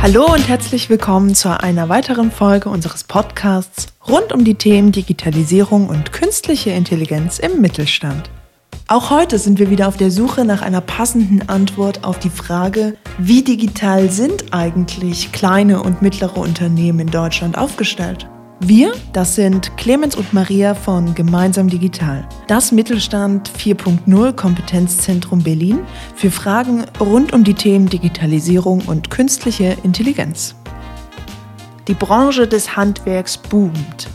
[0.00, 5.88] Hallo und herzlich willkommen zu einer weiteren Folge unseres Podcasts rund um die Themen Digitalisierung
[5.88, 8.30] und künstliche Intelligenz im Mittelstand.
[8.86, 12.96] Auch heute sind wir wieder auf der Suche nach einer passenden Antwort auf die Frage,
[13.18, 18.28] wie digital sind eigentlich kleine und mittlere Unternehmen in Deutschland aufgestellt?
[18.60, 25.78] Wir, das sind Clemens und Maria von Gemeinsam Digital, das Mittelstand 4.0 Kompetenzzentrum Berlin
[26.16, 30.56] für Fragen rund um die Themen Digitalisierung und künstliche Intelligenz.
[31.86, 34.08] Die Branche des Handwerks boomt.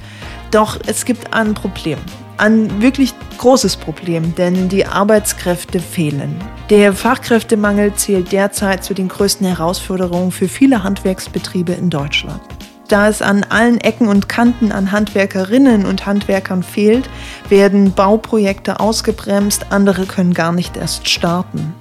[0.52, 2.00] Doch es gibt ein Problem.
[2.36, 6.36] Ein wirklich großes Problem, denn die Arbeitskräfte fehlen.
[6.70, 12.42] Der Fachkräftemangel zählt derzeit zu den größten Herausforderungen für viele Handwerksbetriebe in Deutschland.
[12.94, 17.10] Da es an allen Ecken und Kanten an Handwerkerinnen und Handwerkern fehlt,
[17.50, 21.74] werden Bauprojekte ausgebremst, andere können gar nicht erst starten.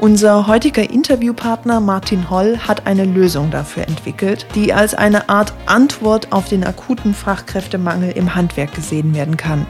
[0.00, 6.30] Unser heutiger Interviewpartner Martin Holl hat eine Lösung dafür entwickelt, die als eine Art Antwort
[6.30, 9.66] auf den akuten Fachkräftemangel im Handwerk gesehen werden kann.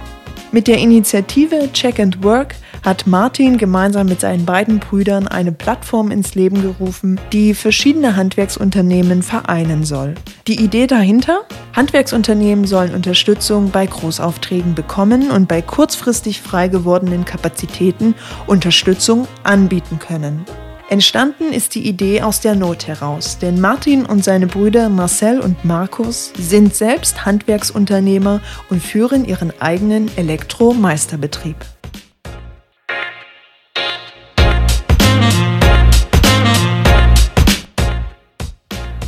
[0.52, 6.10] Mit der Initiative Check and Work hat Martin gemeinsam mit seinen beiden Brüdern eine Plattform
[6.10, 10.16] ins Leben gerufen, die verschiedene Handwerksunternehmen vereinen soll.
[10.48, 11.42] Die Idee dahinter?
[11.76, 18.16] Handwerksunternehmen sollen Unterstützung bei Großaufträgen bekommen und bei kurzfristig frei gewordenen Kapazitäten
[18.48, 20.44] Unterstützung anbieten können.
[20.90, 25.64] Entstanden ist die Idee aus der Not heraus, denn Martin und seine Brüder Marcel und
[25.64, 31.54] Markus sind selbst Handwerksunternehmer und führen ihren eigenen Elektromeisterbetrieb.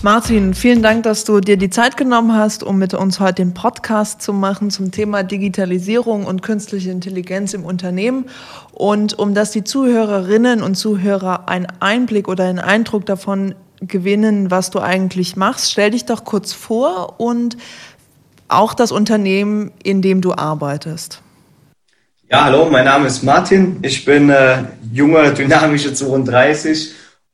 [0.05, 3.55] Martin, vielen Dank, dass du dir die Zeit genommen hast, um mit uns heute den
[3.55, 8.25] Podcast zu machen zum Thema Digitalisierung und künstliche Intelligenz im Unternehmen.
[8.73, 14.71] Und um dass die Zuhörerinnen und Zuhörer einen Einblick oder einen Eindruck davon gewinnen, was
[14.71, 17.57] du eigentlich machst, stell dich doch kurz vor und
[18.49, 21.23] auch das Unternehmen, in dem du arbeitest.
[22.29, 23.79] Ja, hallo, mein Name ist Martin.
[23.83, 26.93] Ich bin äh, junger, dynamischer 32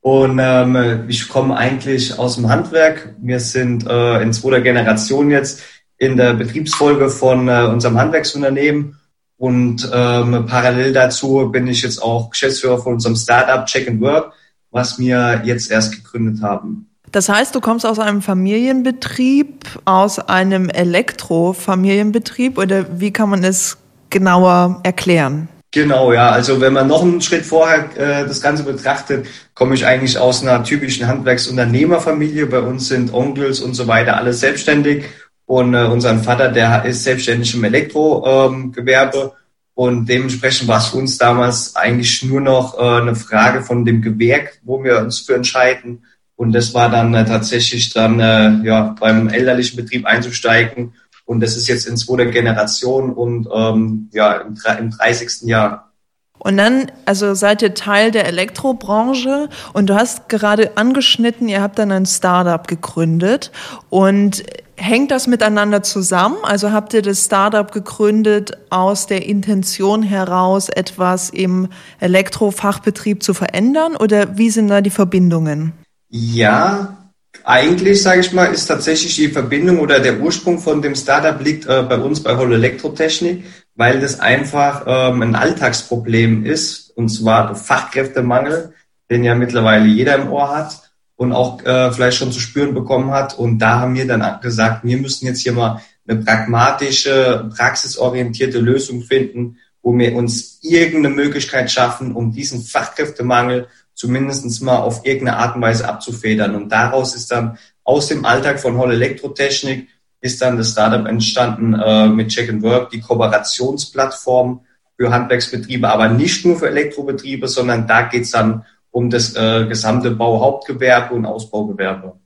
[0.09, 3.15] und ähm, ich komme eigentlich aus dem Handwerk.
[3.21, 5.61] Wir sind äh, in zweiter Generation jetzt
[5.99, 8.97] in der Betriebsfolge von äh, unserem Handwerksunternehmen.
[9.37, 14.33] Und ähm, parallel dazu bin ich jetzt auch Geschäftsführer von unserem Startup Check and Work,
[14.71, 16.89] was wir jetzt erst gegründet haben.
[17.13, 23.77] Das heißt, du kommst aus einem Familienbetrieb, aus einem Elektrofamilienbetrieb oder wie kann man es
[24.09, 25.49] genauer erklären?
[25.71, 26.31] Genau, ja.
[26.31, 30.43] Also wenn man noch einen Schritt vorher äh, das Ganze betrachtet, komme ich eigentlich aus
[30.43, 32.47] einer typischen Handwerksunternehmerfamilie.
[32.47, 35.05] Bei uns sind Onkels und so weiter alles selbstständig.
[35.45, 39.19] Und äh, unser Vater, der ist selbstständig im Elektrogewerbe.
[39.19, 39.31] Ähm,
[39.75, 44.01] und dementsprechend war es für uns damals eigentlich nur noch äh, eine Frage von dem
[44.01, 46.05] Gewerk, wo wir uns für entscheiden.
[46.35, 50.95] Und das war dann äh, tatsächlich dann äh, ja beim elterlichen Betrieb einzusteigen
[51.29, 55.43] und das ist jetzt in zweiter Generation und ähm, ja, im, im 30.
[55.43, 55.93] Jahr.
[56.39, 61.79] Und dann, also seid ihr Teil der Elektrobranche und du hast gerade angeschnitten, ihr habt
[61.79, 63.53] dann ein Startup gegründet
[63.91, 64.43] und
[64.77, 66.39] hängt das miteinander zusammen?
[66.45, 71.69] Also habt ihr das Startup gegründet aus der Intention heraus, etwas im
[72.01, 75.75] Elektrofachbetrieb zu verändern oder wie sind da die Verbindungen?
[76.09, 76.97] Ja,
[77.45, 81.67] eigentlich, sage ich mal, ist tatsächlich die Verbindung oder der Ursprung von dem Startup liegt
[81.67, 83.45] äh, bei uns bei Holl Elektrotechnik,
[83.75, 88.75] weil das einfach ähm, ein Alltagsproblem ist, und zwar Fachkräftemangel,
[89.11, 93.11] den ja mittlerweile jeder im Ohr hat und auch äh, vielleicht schon zu spüren bekommen
[93.11, 93.39] hat.
[93.39, 99.03] Und da haben wir dann gesagt, wir müssen jetzt hier mal eine pragmatische, praxisorientierte Lösung
[99.03, 103.69] finden, wo wir uns irgendeine Möglichkeit schaffen, um diesen Fachkräftemangel
[103.99, 106.55] zumindestens mal auf irgendeine Art und Weise abzufedern.
[106.55, 109.89] Und daraus ist dann aus dem Alltag von Holl Elektrotechnik
[110.21, 114.61] ist dann das Startup entstanden äh, mit Check and Work, die Kooperationsplattform
[114.97, 120.11] für Handwerksbetriebe, aber nicht nur für Elektrobetriebe, sondern da geht's dann um das äh, gesamte
[120.13, 122.19] Bauhauptgewerbe und Ausbaugewerbe.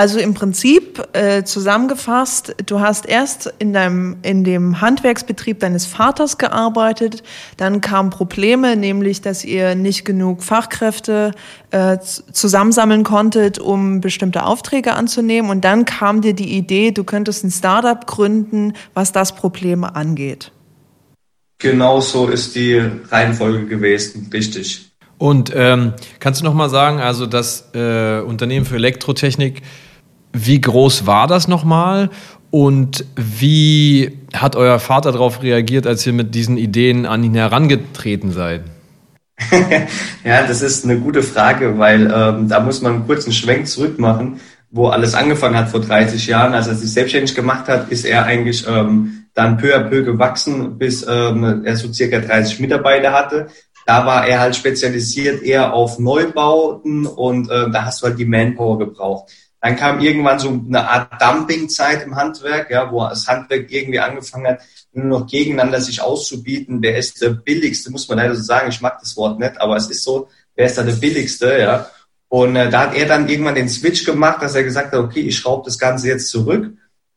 [0.00, 6.38] Also im Prinzip äh, zusammengefasst, du hast erst in deinem in dem Handwerksbetrieb deines Vaters
[6.38, 7.22] gearbeitet,
[7.58, 11.32] dann kamen Probleme, nämlich dass ihr nicht genug Fachkräfte
[11.70, 17.44] äh, zusammensammeln konntet, um bestimmte Aufträge anzunehmen, und dann kam dir die Idee, du könntest
[17.44, 20.50] ein Startup gründen, was das Problem angeht.
[21.58, 24.92] Genau so ist die Reihenfolge gewesen, richtig.
[25.18, 29.60] Und ähm, kannst du noch mal sagen, also das äh, Unternehmen für Elektrotechnik
[30.32, 32.10] wie groß war das nochmal?
[32.50, 38.32] Und wie hat euer Vater darauf reagiert, als ihr mit diesen Ideen an ihn herangetreten
[38.32, 38.62] seid?
[40.24, 43.98] ja, das ist eine gute Frage, weil ähm, da muss man einen kurzen Schwenk zurück
[43.98, 44.40] machen,
[44.70, 46.52] wo alles angefangen hat vor 30 Jahren.
[46.52, 50.76] Als er sich selbstständig gemacht hat, ist er eigentlich ähm, dann peu à peu gewachsen,
[50.76, 53.46] bis ähm, er so circa 30 Mitarbeiter hatte.
[53.86, 58.26] Da war er halt spezialisiert eher auf Neubauten und äh, da hast du halt die
[58.26, 59.32] Manpower gebraucht.
[59.60, 64.46] Dann kam irgendwann so eine Art Dumpingzeit im Handwerk, ja, wo das Handwerk irgendwie angefangen
[64.46, 64.60] hat,
[64.92, 66.78] nur noch gegeneinander sich auszubieten.
[66.80, 68.70] Wer ist der billigste, muss man leider so sagen.
[68.70, 71.86] Ich mag das Wort nicht, aber es ist so, wer ist da der billigste, ja.
[72.28, 75.20] Und äh, da hat er dann irgendwann den Switch gemacht, dass er gesagt hat, okay,
[75.20, 76.72] ich schraube das Ganze jetzt zurück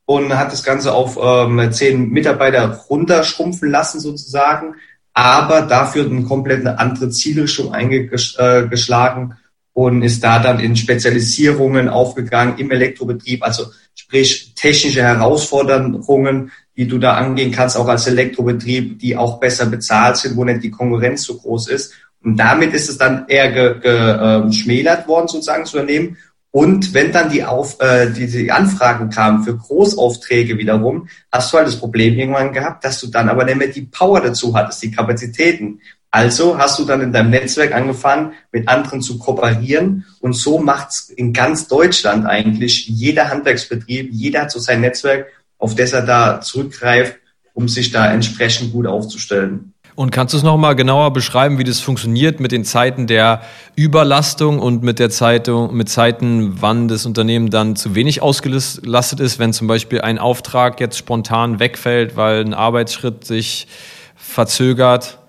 [0.06, 4.76] und hat das Ganze auf ähm, zehn Mitarbeiter runterschrumpfen lassen sozusagen,
[5.14, 9.36] aber dafür eine komplett eine andere Zielrichtung eingeschlagen äh,
[9.74, 13.66] und ist da dann in Spezialisierungen aufgegangen im Elektrobetrieb, also
[13.96, 20.18] sprich technische Herausforderungen, die du da angehen kannst, auch als Elektrobetrieb, die auch besser bezahlt
[20.18, 21.94] sind, wo nicht die Konkurrenz so groß ist.
[22.24, 26.18] Und damit ist es dann eher geschmälert ge, äh, worden, sozusagen zu übernehmen.
[26.56, 31.58] Und wenn dann die, Auf, äh, die, die Anfragen kamen für Großaufträge wiederum, hast du
[31.58, 34.84] halt das Problem irgendwann gehabt, dass du dann aber nicht mehr die Power dazu hattest,
[34.84, 35.82] die Kapazitäten.
[36.12, 40.06] Also hast du dann in deinem Netzwerk angefangen, mit anderen zu kooperieren.
[40.20, 45.26] Und so macht's in ganz Deutschland eigentlich jeder Handwerksbetrieb, jeder hat so sein Netzwerk,
[45.58, 47.16] auf das er da zurückgreift,
[47.56, 49.73] um sich da entsprechend gut aufzustellen.
[49.96, 53.42] Und kannst du es nochmal genauer beschreiben, wie das funktioniert mit den Zeiten der
[53.76, 59.38] Überlastung und mit der Zeitung, mit Zeiten, wann das Unternehmen dann zu wenig ausgelastet ist,
[59.38, 63.68] wenn zum Beispiel ein Auftrag jetzt spontan wegfällt, weil ein Arbeitsschritt sich
[64.16, 65.20] verzögert?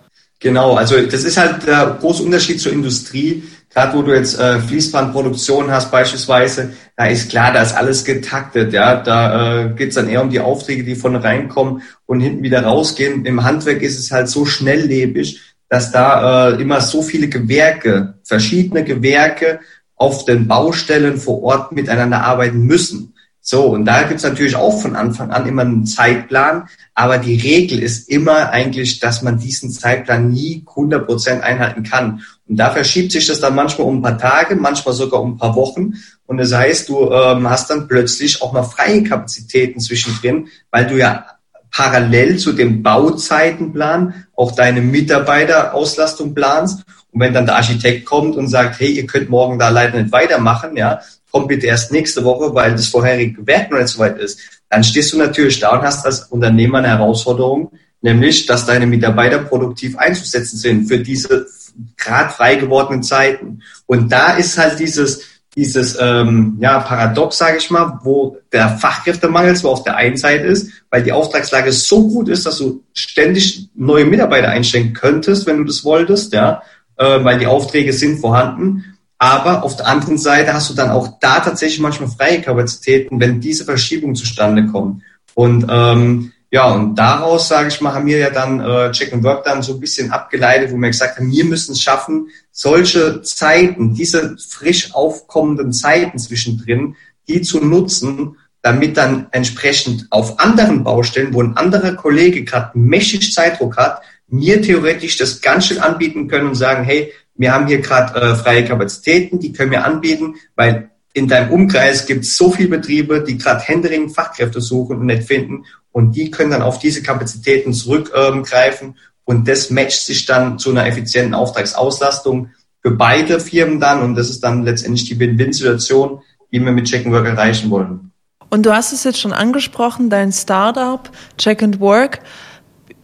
[0.41, 3.43] Genau, also das ist halt der große Unterschied zur Industrie.
[3.75, 8.73] Gerade wo du jetzt äh, Fließbandproduktion hast beispielsweise, da ist klar, da ist alles getaktet.
[8.73, 12.63] Ja, da äh, geht dann eher um die Aufträge, die von reinkommen und hinten wieder
[12.63, 13.25] rausgehen.
[13.27, 18.85] Im Handwerk ist es halt so schnelllebig, dass da äh, immer so viele Gewerke, verschiedene
[18.85, 19.59] Gewerke
[19.97, 23.14] auf den Baustellen vor Ort miteinander arbeiten müssen.
[23.47, 27.83] So, und da gibt's natürlich auch von Anfang an immer einen Zeitplan, aber die Regel
[27.83, 32.23] ist immer eigentlich, dass man diesen Zeitplan nie 100 Prozent einhalten kann.
[32.49, 35.37] Und da verschiebt sich das dann manchmal um ein paar Tage, manchmal sogar um ein
[35.37, 35.93] paar Wochen.
[36.25, 40.97] Und das heißt, du ähm, hast dann plötzlich auch mal freie Kapazitäten zwischendrin, weil du
[40.97, 41.27] ja
[41.71, 46.85] parallel zu dem Bauzeitenplan auch deine Mitarbeiterauslastung planst.
[47.13, 50.13] Und wenn dann der Architekt kommt und sagt, hey, ihr könnt morgen da leider nicht
[50.13, 51.01] weitermachen, ja,
[51.35, 54.39] komm bitte erst nächste Woche, weil das vorherige Werk noch nicht so weit ist,
[54.71, 57.73] dann stehst du natürlich da und hast als Unternehmer eine Herausforderung,
[58.03, 61.49] nämlich, dass deine Mitarbeiter produktiv einzusetzen sind für diese
[61.97, 63.63] gerade frei gewordenen Zeiten.
[63.87, 65.23] Und da ist halt dieses,
[65.57, 70.47] dieses ähm, ja, Paradox, sage ich mal, wo der Fachkräftemangel zwar auf der einen Seite
[70.47, 75.59] ist, weil die Auftragslage so gut ist, dass du ständig neue Mitarbeiter einstellen könntest, wenn
[75.59, 76.63] du das wolltest, ja,
[76.97, 78.94] äh, weil die Aufträge sind vorhanden.
[79.19, 83.41] Aber auf der anderen Seite hast du dann auch da tatsächlich manchmal freie Kapazitäten, wenn
[83.41, 85.03] diese Verschiebungen zustande kommen.
[85.35, 89.25] Und ähm, ja, und daraus, sage ich mal, haben wir ja dann äh, Check and
[89.25, 93.23] Work dann so ein bisschen abgeleitet, wo wir gesagt haben, wir müssen es schaffen, solche
[93.23, 96.95] Zeiten, diese frisch aufkommenden Zeiten zwischendrin,
[97.27, 103.33] die zu nutzen, damit dann entsprechend auf anderen Baustellen, wo ein anderer Kollege gerade mächtig
[103.35, 107.81] Zeitdruck hat, mir theoretisch das ganz schön anbieten können und sagen, hey, wir haben hier
[107.81, 112.51] gerade äh, freie Kapazitäten, die können wir anbieten, weil in deinem Umkreis gibt es so
[112.51, 116.79] viele Betriebe, die gerade händeringend Fachkräfte suchen und nicht finden und die können dann auf
[116.79, 122.51] diese Kapazitäten zurückgreifen ähm, und das matcht sich dann zu einer effizienten Auftragsauslastung
[122.83, 126.21] für beide Firmen dann und das ist dann letztendlich die Win-Win-Situation,
[126.53, 128.13] die wir mit Check and Work erreichen wollen.
[128.51, 132.21] Und du hast es jetzt schon angesprochen, dein Startup Check and Work.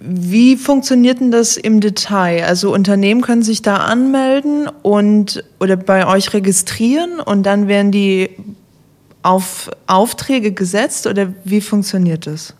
[0.02, 2.44] Wie funktioniert denn das im Detail?
[2.44, 8.30] Also Unternehmen können sich da anmelden und oder bei euch registrieren und dann werden die
[9.22, 12.54] auf Aufträge gesetzt oder wie funktioniert das?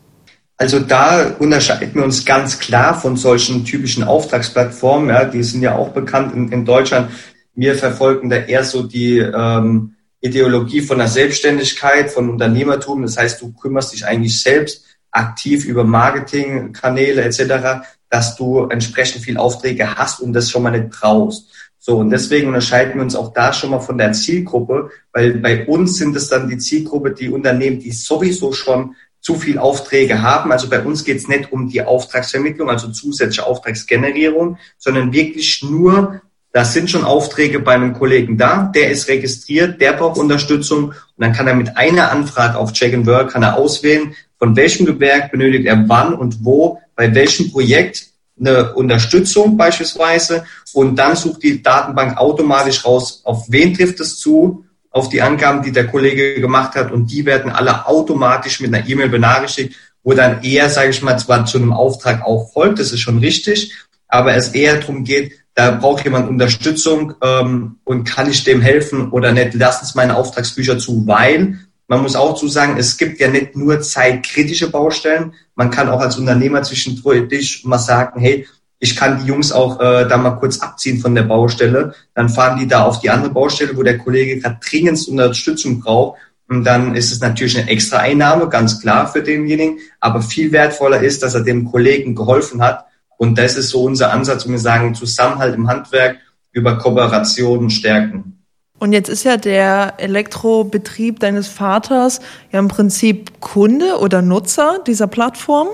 [0.58, 5.08] Also da unterscheiden wir uns ganz klar von solchen typischen Auftragsplattformen.
[5.08, 7.10] Ja, die sind ja auch bekannt in, in Deutschland.
[7.54, 13.00] Wir verfolgen da eher so die ähm, Ideologie von der Selbstständigkeit, von Unternehmertum.
[13.00, 19.38] Das heißt, du kümmerst dich eigentlich selbst aktiv über Marketingkanäle etc., dass du entsprechend viel
[19.38, 21.46] Aufträge hast und das schon mal nicht brauchst.
[21.78, 25.66] So, und deswegen unterscheiden wir uns auch da schon mal von der Zielgruppe, weil bei
[25.66, 30.52] uns sind es dann die Zielgruppe, die Unternehmen, die sowieso schon zu viel Aufträge haben.
[30.52, 36.20] Also bei uns geht es nicht um die Auftragsvermittlung, also zusätzliche Auftragsgenerierung, sondern wirklich nur,
[36.52, 40.94] da sind schon Aufträge bei einem Kollegen da, der ist registriert, der braucht Unterstützung und
[41.16, 44.86] dann kann er mit einer Anfrage auf Check and Work kann er auswählen, von welchem
[44.86, 48.06] Gewerk benötigt er wann und wo, bei welchem Projekt
[48.40, 50.44] eine Unterstützung beispielsweise.
[50.72, 55.62] Und dann sucht die Datenbank automatisch raus, auf wen trifft es zu, auf die Angaben,
[55.62, 56.90] die der Kollege gemacht hat.
[56.90, 61.18] Und die werden alle automatisch mit einer E-Mail benachrichtigt, wo dann eher, sage ich mal,
[61.18, 63.74] zwar zu einem Auftrag auch folgt, das ist schon richtig,
[64.08, 69.10] aber es eher darum geht, da braucht jemand Unterstützung ähm, und kann ich dem helfen
[69.10, 71.58] oder nicht, lass uns meine Auftragsbücher zu, weil
[71.90, 75.34] man muss auch zu sagen, es gibt ja nicht nur zeitkritische Baustellen.
[75.56, 78.46] Man kann auch als Unternehmer zwischendurch mal sagen, hey,
[78.78, 81.92] ich kann die Jungs auch äh, da mal kurz abziehen von der Baustelle.
[82.14, 86.20] Dann fahren die da auf die andere Baustelle, wo der Kollege gerade dringend Unterstützung braucht.
[86.48, 89.80] Und dann ist es natürlich eine extra Einnahme, ganz klar für denjenigen.
[89.98, 92.84] Aber viel wertvoller ist, dass er dem Kollegen geholfen hat.
[93.18, 96.18] Und das ist so unser Ansatz, um wir sagen, Zusammenhalt im Handwerk
[96.52, 98.39] über Kooperationen stärken.
[98.80, 102.20] Und jetzt ist ja der Elektrobetrieb deines Vaters
[102.50, 105.68] ja im Prinzip Kunde oder Nutzer dieser Plattform.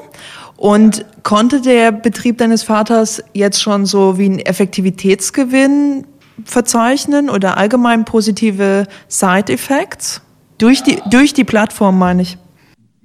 [0.57, 6.07] Und konnte der Betrieb deines Vaters jetzt schon so wie einen Effektivitätsgewinn
[6.45, 10.23] verzeichnen oder allgemein positive Side-Effects?
[10.59, 12.39] Durch die, durch die Plattform, meine ich.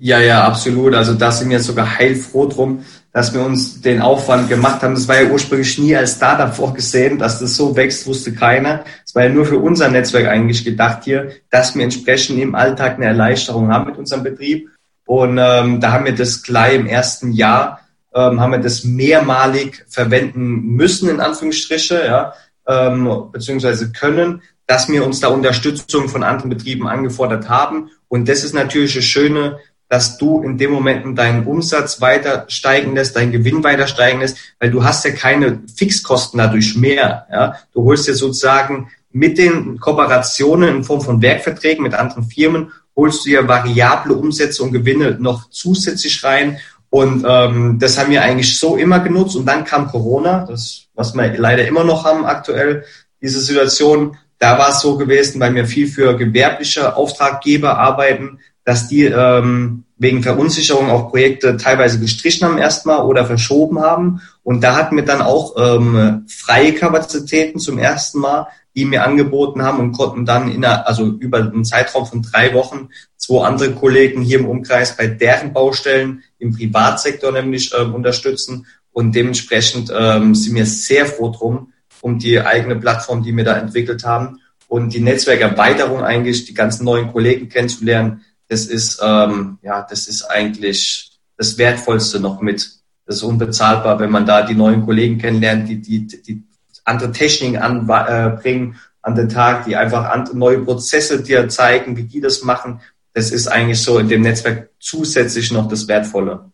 [0.04, 0.96] Ja, ja, absolut.
[0.96, 4.96] Also da sind wir sogar heilfroh drum, dass wir uns den Aufwand gemacht haben.
[4.96, 8.84] Das war ja ursprünglich nie als Startup vorgesehen, dass das so wächst, wusste keiner.
[9.06, 12.96] Es war ja nur für unser Netzwerk eigentlich gedacht hier, dass wir entsprechend im Alltag
[12.96, 14.70] eine Erleichterung haben mit unserem Betrieb.
[15.06, 17.82] Und ähm, da haben wir das gleich im ersten Jahr,
[18.16, 22.34] ähm, haben wir das mehrmalig verwenden müssen, in Anführungsstriche, ja,
[22.68, 27.92] ähm, beziehungsweise können, dass wir uns da Unterstützung von anderen Betrieben angefordert haben.
[28.08, 29.60] Und das ist natürlich das Schöne,
[29.92, 34.38] dass du in dem Moment deinen Umsatz weiter steigen lässt, deinen Gewinn weiter steigen lässt,
[34.58, 37.28] weil du hast ja keine Fixkosten dadurch mehr.
[37.30, 37.56] Ja?
[37.74, 43.26] Du holst dir sozusagen mit den Kooperationen in Form von Werkverträgen mit anderen Firmen, holst
[43.26, 46.60] du ja variable Umsätze und Gewinne noch zusätzlich rein.
[46.90, 49.36] Und ähm, das haben wir eigentlich so immer genutzt.
[49.36, 52.86] Und dann kam Corona, das, was wir leider immer noch haben aktuell,
[53.22, 54.16] diese Situation.
[54.40, 59.84] Da war es so gewesen, weil wir viel für gewerbliche Auftraggeber arbeiten, dass die ähm,
[59.98, 64.22] wegen Verunsicherung auch Projekte teilweise gestrichen haben erstmal oder verschoben haben.
[64.44, 69.64] Und da hatten wir dann auch ähm, freie Kapazitäten zum ersten Mal, die mir angeboten
[69.64, 73.72] haben und konnten dann in einer, also über einen Zeitraum von drei Wochen zwei andere
[73.74, 78.66] Kollegen hier im Umkreis bei deren Baustellen im Privatsektor nämlich ähm, unterstützen.
[78.92, 83.58] Und dementsprechend ähm, sind wir sehr froh drum, um die eigene Plattform, die wir da
[83.58, 84.40] entwickelt haben
[84.72, 90.24] und die Netzwerkerweiterung eigentlich, die ganzen neuen Kollegen kennenzulernen, das ist, ähm, ja, das ist
[90.24, 92.70] eigentlich das Wertvollste noch mit.
[93.06, 96.44] Das ist unbezahlbar, wenn man da die neuen Kollegen kennenlernt, die, die, die
[96.84, 102.20] andere Techniken anbringen äh, an den Tag, die einfach neue Prozesse dir zeigen, wie die
[102.20, 102.82] das machen.
[103.14, 106.51] Das ist eigentlich so in dem Netzwerk zusätzlich noch das Wertvolle.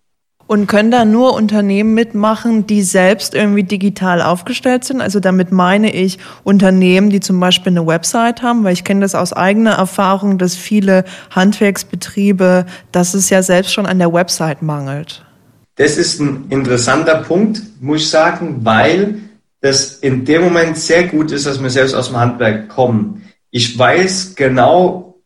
[0.48, 5.02] Und können da nur Unternehmen mitmachen, die selbst irgendwie digital aufgestellt sind?
[5.02, 9.14] Also damit meine ich Unternehmen, die zum Beispiel eine Website haben, weil ich kenne das
[9.14, 15.26] aus eigener Erfahrung, dass viele Handwerksbetriebe, dass es ja selbst schon an der Website mangelt.
[15.76, 19.20] Das ist ein interessanter Punkt, muss ich sagen, weil
[19.60, 23.24] das in dem Moment sehr gut ist, dass wir selbst aus dem Handwerk kommen.
[23.52, 25.20] Ich weiß genau,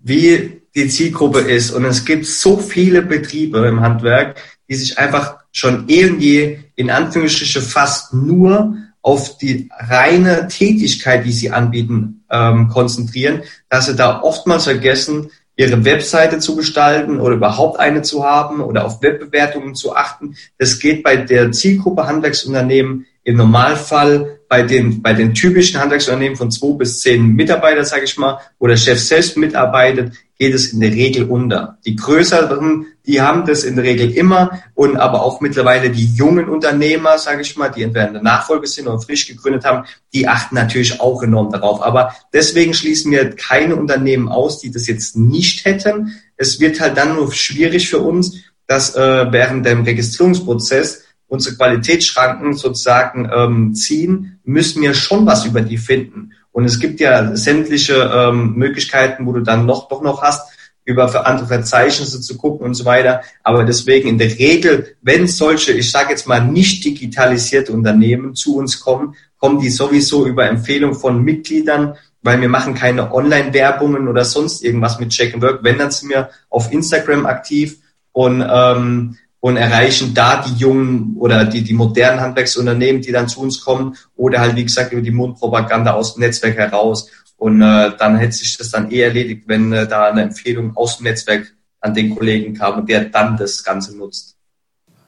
[0.00, 1.70] wie die Zielgruppe ist.
[1.70, 7.60] Und es gibt so viele Betriebe im Handwerk, die sich einfach schon irgendwie in Anführungsstriche
[7.60, 14.64] fast nur auf die reine Tätigkeit, die sie anbieten, ähm, konzentrieren, dass sie da oftmals
[14.64, 20.36] vergessen, ihre Webseite zu gestalten oder überhaupt eine zu haben oder auf Webbewertungen zu achten.
[20.58, 26.50] Das geht bei der Zielgruppe Handwerksunternehmen im Normalfall bei den, bei den typischen Handwerksunternehmen von
[26.50, 30.80] zwei bis zehn Mitarbeiter, sage ich mal, wo der Chef selbst mitarbeitet, geht es in
[30.80, 31.78] der Regel unter.
[31.86, 36.48] Die größeren, die haben das in der Regel immer und aber auch mittlerweile die jungen
[36.48, 40.26] Unternehmer, sage ich mal, die entweder in der Nachfolge sind oder frisch gegründet haben, die
[40.26, 41.80] achten natürlich auch enorm darauf.
[41.80, 46.20] Aber deswegen schließen wir keine Unternehmen aus, die das jetzt nicht hätten.
[46.36, 48.34] Es wird halt dann nur schwierig für uns,
[48.66, 55.62] dass äh, während dem Registrierungsprozess unsere Qualitätsschranken sozusagen ähm, ziehen, müssen wir schon was über
[55.62, 56.32] die finden.
[56.52, 60.50] Und es gibt ja sämtliche ähm, Möglichkeiten, wo du dann noch doch noch hast,
[60.84, 63.22] über andere Verzeichnisse zu gucken und so weiter.
[63.44, 68.56] Aber deswegen in der Regel, wenn solche, ich sage jetzt mal nicht digitalisierte Unternehmen zu
[68.56, 74.24] uns kommen, kommen die sowieso über Empfehlung von Mitgliedern, weil wir machen keine Online-Werbungen oder
[74.24, 75.60] sonst irgendwas mit Check and Work.
[75.62, 77.78] Wenn, dann sind wir auf Instagram aktiv
[78.12, 83.40] und, ähm, und erreichen da die jungen oder die, die modernen Handwerksunternehmen, die dann zu
[83.40, 87.10] uns kommen oder halt, wie gesagt, über die Mundpropaganda aus dem Netzwerk heraus.
[87.38, 90.98] Und äh, dann hätte sich das dann eh erledigt, wenn äh, da eine Empfehlung aus
[90.98, 94.36] dem Netzwerk an den Kollegen kam und der dann das Ganze nutzt.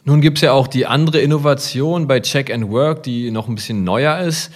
[0.05, 3.55] Nun gibt es ja auch die andere Innovation bei Check and Work, die noch ein
[3.55, 4.51] bisschen neuer ist.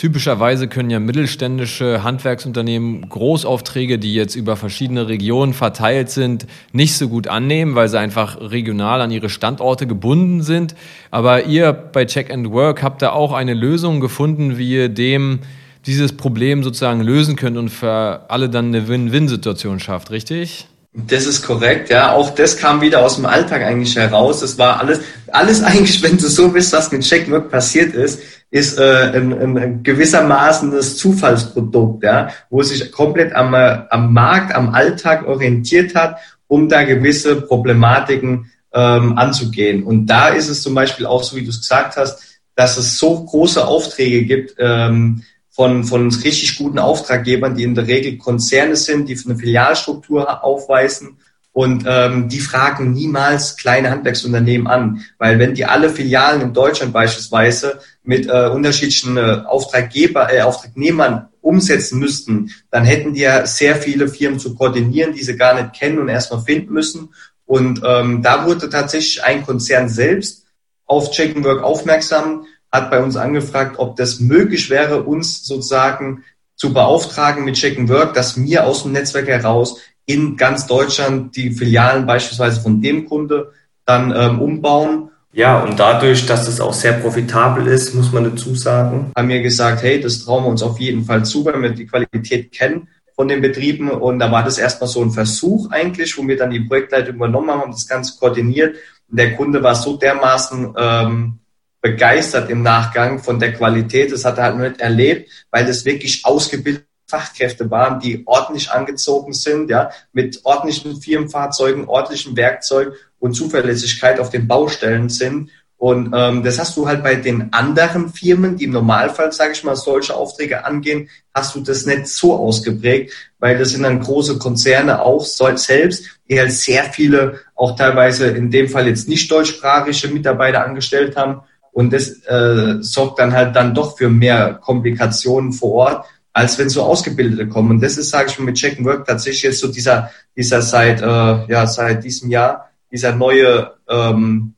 [0.00, 7.10] Typischerweise können ja mittelständische Handwerksunternehmen Großaufträge, die jetzt über verschiedene Regionen verteilt sind, nicht so
[7.10, 10.74] gut annehmen, weil sie einfach regional an ihre Standorte gebunden sind.
[11.10, 15.40] Aber ihr bei Check and Work habt da auch eine Lösung gefunden, wie ihr dem
[15.84, 20.66] dieses Problem sozusagen lösen könnt und für alle dann eine Win-Win-Situation schafft, richtig?
[20.92, 22.12] Das ist korrekt, ja.
[22.12, 24.40] Auch das kam wieder aus dem Alltag eigentlich heraus.
[24.40, 28.20] Das war alles, alles eigentlich, wenn du so bist, was mit Checkwork passiert ist,
[28.50, 34.52] ist äh, ein, ein gewissermaßen das Zufallsprodukt, ja, wo sich komplett am, äh, am Markt,
[34.52, 36.16] am Alltag orientiert hat,
[36.48, 39.84] um da gewisse Problematiken ähm, anzugehen.
[39.84, 42.98] Und da ist es zum Beispiel auch so, wie du es gesagt hast, dass es
[42.98, 48.76] so große Aufträge gibt, ähm, von, von richtig guten Auftraggebern, die in der Regel Konzerne
[48.76, 51.18] sind, die eine Filialstruktur aufweisen.
[51.52, 56.92] Und ähm, die fragen niemals kleine Handwerksunternehmen an, weil wenn die alle Filialen in Deutschland
[56.92, 63.74] beispielsweise mit äh, unterschiedlichen äh, Auftraggeber, äh, Auftragnehmern umsetzen müssten, dann hätten die ja sehr
[63.74, 67.12] viele Firmen zu koordinieren, die sie gar nicht kennen und erstmal finden müssen.
[67.46, 70.44] Und ähm, da wurde tatsächlich ein Konzern selbst
[70.86, 76.24] auf Check Work aufmerksam hat bei uns angefragt, ob das möglich wäre, uns sozusagen
[76.56, 81.36] zu beauftragen mit Check and Work, dass wir aus dem Netzwerk heraus in ganz Deutschland
[81.36, 83.52] die Filialen beispielsweise von dem Kunde
[83.86, 85.10] dann ähm, umbauen.
[85.32, 89.42] Ja, und dadurch, dass es auch sehr profitabel ist, muss man dazu sagen, haben wir
[89.42, 92.88] gesagt, hey, das trauen wir uns auf jeden Fall zu, weil wir die Qualität kennen
[93.14, 93.90] von den Betrieben.
[93.90, 97.50] Und da war das erstmal so ein Versuch eigentlich, wo wir dann die Projektleitung übernommen
[97.50, 98.76] haben, das Ganze koordiniert.
[99.08, 101.39] Und der Kunde war so dermaßen ähm,
[101.80, 104.12] begeistert im Nachgang von der Qualität.
[104.12, 109.32] Das hat er halt nicht erlebt, weil das wirklich ausgebildete Fachkräfte waren, die ordentlich angezogen
[109.32, 115.50] sind, ja, mit ordentlichen Firmenfahrzeugen, ordentlichem Werkzeug und Zuverlässigkeit auf den Baustellen sind.
[115.76, 119.64] Und ähm, das hast du halt bei den anderen Firmen, die im Normalfall, sage ich
[119.64, 124.38] mal, solche Aufträge angehen, hast du das nicht so ausgeprägt, weil das sind dann große
[124.38, 130.08] Konzerne auch selbst, die halt sehr viele, auch teilweise in dem Fall jetzt nicht deutschsprachige
[130.08, 131.40] Mitarbeiter angestellt haben
[131.72, 136.68] und das äh, sorgt dann halt dann doch für mehr Komplikationen vor Ort, als wenn
[136.68, 137.70] so Ausgebildete kommen.
[137.70, 140.62] Und das ist, sage ich mal, mit Check and Work tatsächlich jetzt so dieser, dieser
[140.62, 144.54] seit, äh, ja, seit diesem Jahr, dieser neue, ähm,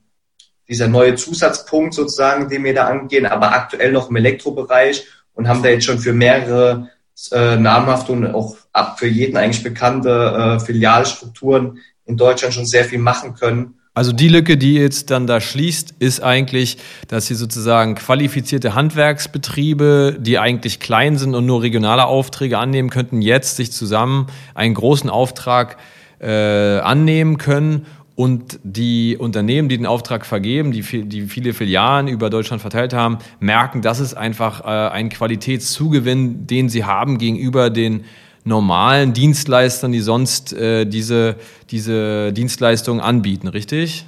[0.69, 5.63] dieser neue Zusatzpunkt sozusagen, den wir da angehen, aber aktuell noch im Elektrobereich und haben
[5.63, 6.89] da jetzt schon für mehrere
[7.31, 12.85] äh, namhafte und auch ab für jeden eigentlich bekannte äh, Filialstrukturen in Deutschland schon sehr
[12.85, 13.79] viel machen können.
[13.95, 16.79] Also die Lücke, die jetzt dann da schließt, ist eigentlich,
[17.09, 23.21] dass sie sozusagen qualifizierte Handwerksbetriebe, die eigentlich klein sind und nur regionale Aufträge annehmen könnten,
[23.21, 25.77] jetzt sich zusammen einen großen Auftrag
[26.21, 32.31] äh, annehmen können und die Unternehmen, die den Auftrag vergeben, die, die viele Filialen über
[32.31, 38.05] Deutschland verteilt haben, merken, das ist einfach äh, ein Qualitätszugewinn, den sie haben gegenüber den
[38.45, 41.37] normalen Dienstleistern, die sonst äh, diese,
[41.71, 44.07] diese Dienstleistungen anbieten, richtig?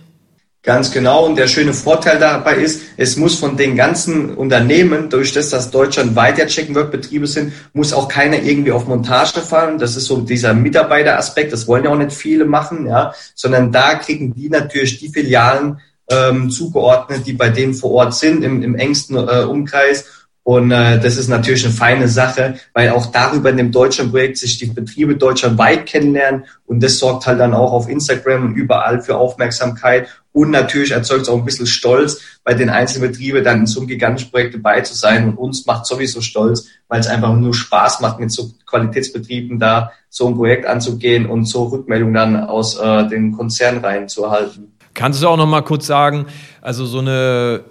[0.64, 1.26] Ganz genau.
[1.26, 5.70] Und der schöne Vorteil dabei ist, es muss von den ganzen Unternehmen, durch das, dass
[5.70, 9.78] Deutschland weiter Check-and-Work-Betriebe sind, muss auch keiner irgendwie auf Montage fallen.
[9.78, 11.52] Das ist so dieser Mitarbeiteraspekt.
[11.52, 15.80] Das wollen ja auch nicht viele machen, ja, sondern da kriegen die natürlich die Filialen
[16.08, 20.06] ähm, zugeordnet, die bei denen vor Ort sind, im, im engsten äh, Umkreis
[20.44, 24.36] und äh, das ist natürlich eine feine Sache, weil auch darüber in dem deutschen Projekt
[24.36, 26.44] sich die Betriebe deutschlandweit kennenlernen.
[26.66, 30.06] Und das sorgt halt dann auch auf Instagram und überall für Aufmerksamkeit.
[30.32, 33.80] Und natürlich erzeugt es auch ein bisschen Stolz bei den einzelnen Betrieben, dann in so
[33.80, 35.28] einem gigantischen Projekt dabei zu sein.
[35.28, 39.92] Und uns macht sowieso stolz, weil es einfach nur Spaß macht, mit so Qualitätsbetrieben da
[40.10, 44.74] so ein Projekt anzugehen und so Rückmeldungen dann aus äh, den Konzernreihen zu erhalten.
[44.92, 46.26] Kannst du auch noch mal kurz sagen,
[46.60, 47.64] also so eine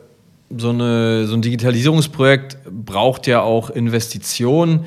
[0.58, 4.86] so, eine, so ein Digitalisierungsprojekt braucht ja auch Investitionen.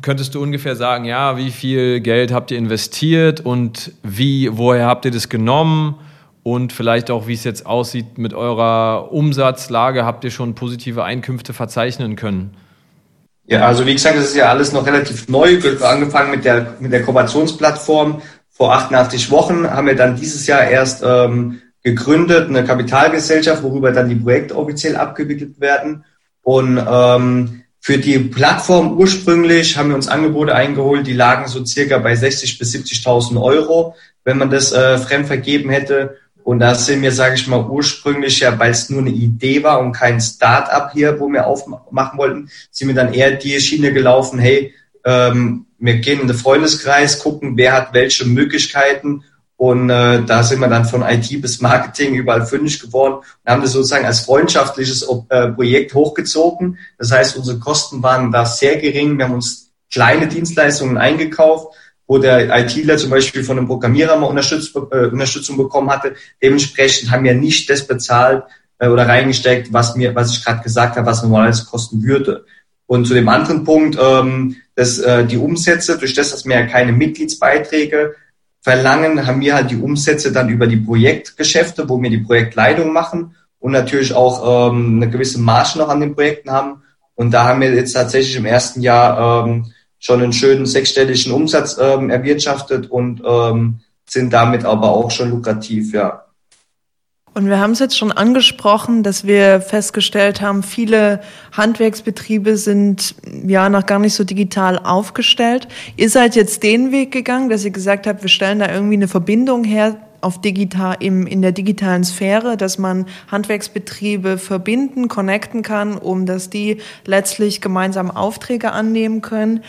[0.00, 5.04] Könntest du ungefähr sagen, ja, wie viel Geld habt ihr investiert und wie, woher habt
[5.04, 5.96] ihr das genommen?
[6.42, 11.52] Und vielleicht auch, wie es jetzt aussieht mit eurer Umsatzlage, habt ihr schon positive Einkünfte
[11.52, 12.54] verzeichnen können?
[13.46, 15.58] Ja, also wie gesagt, das ist ja alles noch relativ neu.
[15.82, 21.02] Angefangen mit der, mit der Kooperationsplattform vor 88 Wochen haben wir dann dieses Jahr erst
[21.04, 26.04] ähm, gegründet, eine Kapitalgesellschaft, worüber dann die Projekte offiziell abgewickelt werden.
[26.42, 31.98] Und ähm, für die Plattform ursprünglich haben wir uns Angebote eingeholt, die lagen so circa
[31.98, 33.94] bei 60 bis 70.000 Euro,
[34.24, 36.16] wenn man das äh, fremd vergeben hätte.
[36.42, 39.80] Und da sind wir, sage ich mal, ursprünglich ja, weil es nur eine Idee war
[39.80, 44.38] und kein Start-up hier, wo wir aufmachen wollten, sind wir dann eher die Schiene gelaufen,
[44.38, 49.24] hey, ähm, wir gehen in den Freundeskreis, gucken, wer hat welche Möglichkeiten
[49.56, 53.14] und äh, da sind wir dann von IT bis Marketing überall fündig geworden
[53.44, 56.78] und haben das sozusagen als freundschaftliches äh, Projekt hochgezogen.
[56.98, 59.16] Das heißt, unsere Kosten waren da sehr gering.
[59.16, 61.74] Wir haben uns kleine Dienstleistungen eingekauft
[62.06, 66.14] wo der ITler zum Beispiel von einem Programmierer mal Unterstütz, äh, Unterstützung bekommen hatte.
[66.42, 68.44] Dementsprechend haben wir nicht das bezahlt
[68.78, 72.44] äh, oder reingesteckt, was mir, was ich gerade gesagt habe, was normalerweise kosten würde.
[72.86, 76.66] Und zu dem anderen Punkt, ähm, dass äh, die Umsätze, durch das, dass wir ja
[76.66, 78.14] keine Mitgliedsbeiträge
[78.64, 83.36] verlangen, haben wir halt die Umsätze dann über die Projektgeschäfte, wo wir die Projektleitung machen
[83.60, 86.82] und natürlich auch ähm, eine gewisse Marge noch an den Projekten haben.
[87.14, 89.66] Und da haben wir jetzt tatsächlich im ersten Jahr ähm,
[89.98, 95.92] schon einen schönen sechsstelligen Umsatz ähm, erwirtschaftet und ähm, sind damit aber auch schon lukrativ,
[95.92, 96.23] ja.
[97.34, 101.20] Und wir haben es jetzt schon angesprochen, dass wir festgestellt haben, viele
[101.52, 105.66] Handwerksbetriebe sind ja noch gar nicht so digital aufgestellt.
[105.96, 109.08] Ihr seid jetzt den Weg gegangen, dass ihr gesagt habt, wir stellen da irgendwie eine
[109.08, 115.98] Verbindung her auf digital, im, in der digitalen Sphäre, dass man Handwerksbetriebe verbinden, connecten kann,
[115.98, 119.64] um dass die letztlich gemeinsam Aufträge annehmen können.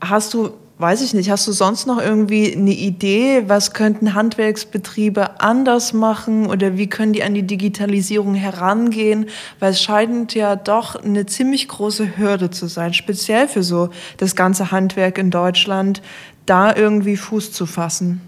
[0.00, 5.40] Hast du, weiß ich nicht, hast du sonst noch irgendwie eine Idee, was könnten Handwerksbetriebe
[5.40, 9.26] anders machen oder wie können die an die Digitalisierung herangehen?
[9.58, 14.34] Weil es scheint ja doch eine ziemlich große Hürde zu sein, speziell für so das
[14.34, 16.00] ganze Handwerk in Deutschland,
[16.46, 18.20] da irgendwie Fuß zu fassen.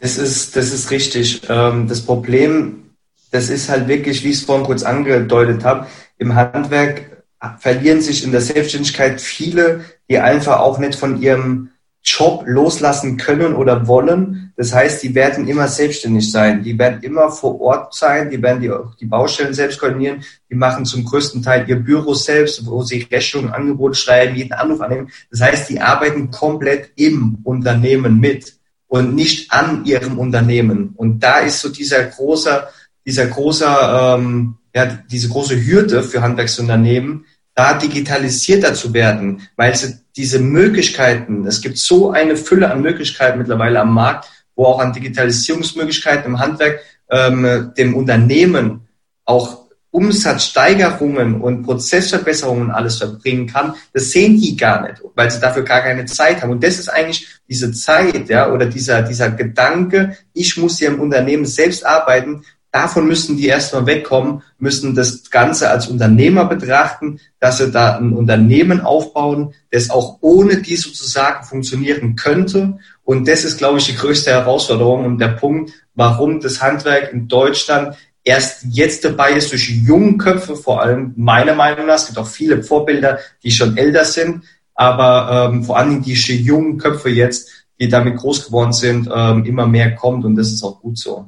[0.00, 1.42] Das ist, das ist richtig.
[1.48, 2.90] Ähm, das Problem,
[3.30, 5.86] das ist halt wirklich, wie ich es vorhin kurz angedeutet habe,
[6.18, 7.19] im Handwerk
[7.58, 11.70] verlieren sich in der Selbstständigkeit viele, die einfach auch nicht von ihrem
[12.02, 14.52] Job loslassen können oder wollen.
[14.56, 16.62] Das heißt, die werden immer selbstständig sein.
[16.62, 18.30] Die werden immer vor Ort sein.
[18.30, 20.24] Die werden die, die Baustellen selbst koordinieren.
[20.50, 24.80] Die machen zum größten Teil ihr Büro selbst, wo sie Rechnungen, Angebote schreiben, jeden Anruf
[24.80, 25.10] annehmen.
[25.30, 28.54] Das heißt, die arbeiten komplett im Unternehmen mit
[28.88, 30.94] und nicht an ihrem Unternehmen.
[30.96, 32.66] Und da ist so dieser große,
[33.04, 39.98] dieser große, ähm, ja, diese große Hürde für Handwerksunternehmen, da digitalisierter zu werden, weil sie
[40.16, 44.92] diese Möglichkeiten, es gibt so eine Fülle an Möglichkeiten mittlerweile am Markt, wo auch an
[44.92, 48.88] Digitalisierungsmöglichkeiten im Handwerk ähm, dem Unternehmen
[49.24, 49.60] auch
[49.92, 55.80] Umsatzsteigerungen und Prozessverbesserungen alles verbringen kann, das sehen die gar nicht, weil sie dafür gar
[55.80, 56.50] keine Zeit haben.
[56.50, 61.00] Und das ist eigentlich diese Zeit, ja, oder dieser, dieser Gedanke, ich muss hier im
[61.00, 62.44] Unternehmen selbst arbeiten.
[62.72, 68.12] Davon müssen die erstmal wegkommen, müssen das Ganze als Unternehmer betrachten, dass sie da ein
[68.12, 72.78] Unternehmen aufbauen, das auch ohne die sozusagen funktionieren könnte.
[73.02, 77.26] Und das ist, glaube ich, die größte Herausforderung und der Punkt, warum das Handwerk in
[77.26, 81.96] Deutschland erst jetzt dabei ist durch junge Köpfe, vor allem meiner Meinung nach.
[81.96, 86.78] Es gibt auch viele Vorbilder, die schon älter sind, aber ähm, vor allem die jungen
[86.78, 90.80] Köpfe jetzt, die damit groß geworden sind, ähm, immer mehr kommt und das ist auch
[90.80, 91.26] gut so.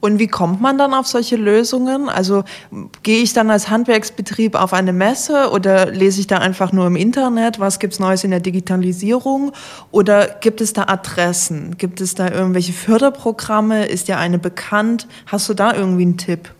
[0.00, 2.08] Und wie kommt man dann auf solche Lösungen?
[2.08, 2.44] Also
[3.02, 6.96] gehe ich dann als Handwerksbetrieb auf eine Messe oder lese ich da einfach nur im
[6.96, 9.52] Internet, was gibt's Neues in der Digitalisierung?
[9.90, 11.76] Oder gibt es da Adressen?
[11.78, 13.86] Gibt es da irgendwelche Förderprogramme?
[13.86, 15.06] Ist dir eine bekannt?
[15.26, 16.50] Hast du da irgendwie einen Tipp?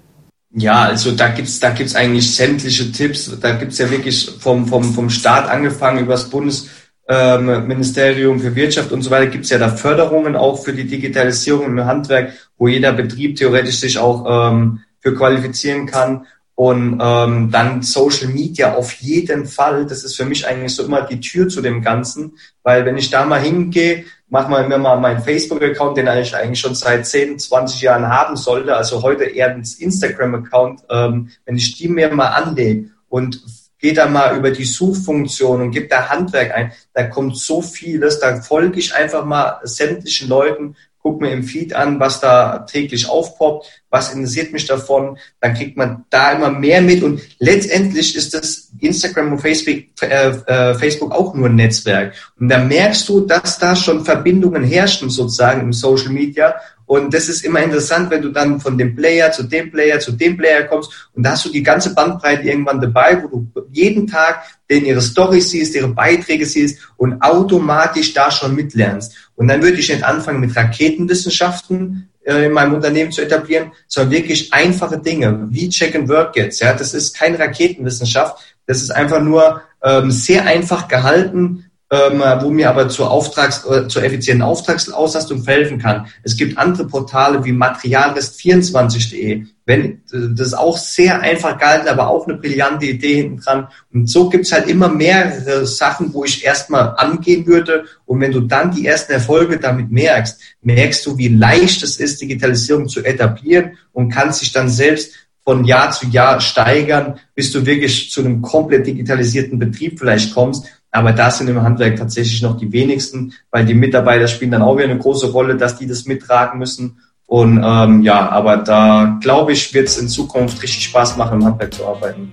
[0.59, 3.31] Ja, also da gibt's da gibt's eigentlich sämtliche Tipps.
[3.41, 6.69] Da gibt's ja wirklich vom, vom, vom Staat angefangen über das Bundes
[7.09, 10.87] ähm, Ministerium für Wirtschaft und so weiter gibt es ja da Förderungen auch für die
[10.87, 16.27] Digitalisierung im Handwerk, wo jeder Betrieb theoretisch sich auch ähm, für qualifizieren kann.
[16.57, 19.85] Und ähm, dann Social Media auf jeden Fall.
[19.85, 23.11] Das ist für mich eigentlich so immer die Tür zu dem Ganzen, weil wenn ich
[23.11, 27.39] da mal hingehe, mach mal mir mal meinen Facebook-Account, den ich eigentlich schon seit 10,
[27.39, 32.29] 20 Jahren haben sollte, also heute eher ins Instagram-Account, ähm, wenn ich die mir mal
[32.29, 33.43] anlege und
[33.79, 36.73] Geht da mal über die Suchfunktion und gibt da Handwerk ein.
[36.95, 38.21] Da kommt so vieles.
[38.21, 43.09] Da folge ich einfach mal sämtlichen Leuten, guck mir im Feed an, was da täglich
[43.09, 45.19] aufpoppt, was interessiert mich davon.
[45.41, 47.05] Dann kriegt man da immer mehr mit.
[47.05, 52.13] Und letztendlich ist das Instagram und Facebook, äh, äh, Facebook auch nur ein Netzwerk.
[52.41, 57.29] Und da merkst du, dass da schon Verbindungen herrschen sozusagen im Social Media Und das
[57.29, 60.63] ist immer interessant, wenn du dann von dem Player zu dem Player zu dem Player
[60.65, 64.85] kommst und da hast du die ganze Bandbreite irgendwann dabei, wo du jeden Tag den
[64.85, 69.31] ihre Storys siehst, ihre Beiträge siehst und automatisch da schon mitlernst.
[69.35, 74.13] Und dann würde ich nicht anfangen mit Raketenwissenschaften äh, in meinem Unternehmen zu etablieren, sondern
[74.13, 76.61] wirklich einfache Dinge wie Check and Work jetzt.
[76.61, 82.51] Ja, das ist keine Raketenwissenschaft, das ist einfach nur ähm, sehr einfach gehalten, ähm, wo
[82.51, 86.07] mir aber zur, Auftrags, äh, zur effizienten Auftragsauslastung verhelfen kann.
[86.25, 89.45] Es gibt andere Portale wie materialrest24.de.
[89.67, 93.69] Wenn, das ist auch sehr einfach gehalten, aber auch eine brillante Idee hinten dran.
[93.93, 97.85] Und so gibt's halt immer mehrere Sachen, wo ich erstmal angehen würde.
[98.05, 102.21] Und wenn du dann die ersten Erfolge damit merkst, merkst du, wie leicht es ist,
[102.21, 105.13] Digitalisierung zu etablieren und kannst dich dann selbst
[105.45, 110.67] von Jahr zu Jahr steigern, bis du wirklich zu einem komplett digitalisierten Betrieb vielleicht kommst.
[110.97, 114.79] Aber das sind im Handwerk tatsächlich noch die wenigsten, weil die Mitarbeiter spielen dann auch
[114.79, 117.01] wieder eine große Rolle, dass die das mittragen müssen.
[117.27, 121.45] Und ähm, ja, aber da glaube ich, wird es in Zukunft richtig Spaß machen, im
[121.45, 122.33] Handwerk zu arbeiten.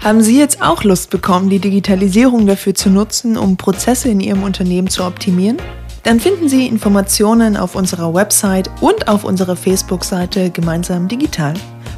[0.00, 4.42] Haben Sie jetzt auch Lust bekommen, die Digitalisierung dafür zu nutzen, um Prozesse in Ihrem
[4.42, 5.56] Unternehmen zu optimieren?
[6.02, 11.54] Dann finden Sie Informationen auf unserer Website und auf unserer Facebook-Seite Gemeinsam Digital.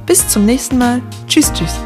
[0.07, 1.01] Bis zum nächsten Mal.
[1.29, 1.79] Tschüss, tschüss.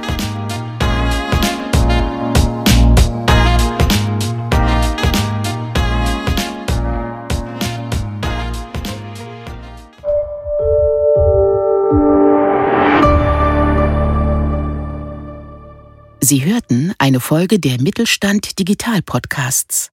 [16.29, 19.93] Sie hörten eine Folge der Mittelstand Digital Podcasts.